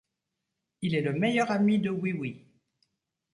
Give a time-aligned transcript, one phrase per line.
[0.81, 2.43] Il est le meilleur ami de Oui-Oui.